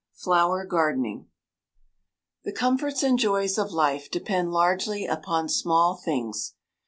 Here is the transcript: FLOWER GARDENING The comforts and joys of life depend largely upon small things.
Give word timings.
FLOWER 0.15 0.65
GARDENING 0.65 1.27
The 2.43 2.51
comforts 2.53 3.03
and 3.03 3.19
joys 3.19 3.59
of 3.59 3.71
life 3.71 4.09
depend 4.09 4.49
largely 4.51 5.05
upon 5.05 5.47
small 5.47 5.95
things. 5.95 6.55